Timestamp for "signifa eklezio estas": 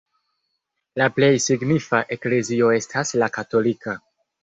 1.45-3.17